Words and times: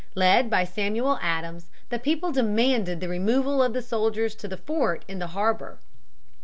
Led 0.15 0.49
by 0.49 0.63
Samuel 0.63 1.19
Adams, 1.21 1.67
the 1.89 1.99
people 1.99 2.31
demanded 2.31 3.01
the 3.01 3.07
removal 3.07 3.61
of 3.61 3.73
the 3.73 3.83
soldiers 3.83 4.33
to 4.33 4.47
the 4.47 4.57
fort 4.57 5.05
in 5.07 5.19
the 5.19 5.27
harbor. 5.37 5.77